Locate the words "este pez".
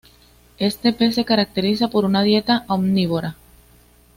0.57-1.13